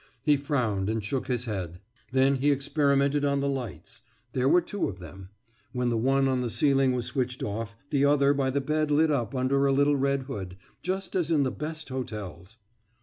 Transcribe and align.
He 0.23 0.35
frowned 0.35 0.89
and 0.89 1.03
shook 1.03 1.27
his 1.27 1.45
head. 1.45 1.79
Then 2.11 2.37
he 2.37 2.49
experimented 2.49 3.23
on 3.23 3.39
the 3.39 3.47
lights; 3.47 4.01
there 4.33 4.49
were 4.49 4.59
two 4.59 4.89
of 4.89 4.97
them; 4.97 5.29
when 5.73 5.89
the 5.89 5.97
one 5.97 6.27
on 6.27 6.41
the 6.41 6.49
ceiling 6.49 6.93
was 6.93 7.05
switched 7.05 7.43
off, 7.43 7.75
the 7.91 8.03
other 8.03 8.33
by 8.33 8.49
the 8.49 8.61
bed 8.61 8.89
lit 8.89 9.11
up 9.11 9.35
under 9.35 9.67
a 9.67 9.71
little 9.71 9.95
red 9.95 10.23
hood 10.23 10.57
just 10.81 11.13
as 11.15 11.29
in 11.29 11.43
the 11.43 11.51
best 11.51 11.89
hotels. 11.89 12.57